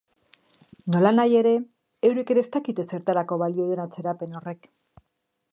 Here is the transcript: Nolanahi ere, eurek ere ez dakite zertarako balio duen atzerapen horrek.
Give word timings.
Nolanahi 0.95 1.37
ere, 1.41 1.51
eurek 2.09 2.33
ere 2.37 2.45
ez 2.45 2.49
dakite 2.57 2.89
zertarako 2.91 3.41
balio 3.45 3.71
duen 3.71 3.85
atzerapen 3.87 4.39
horrek. 4.41 4.71